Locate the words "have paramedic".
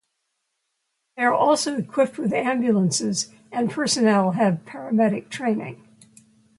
4.31-5.29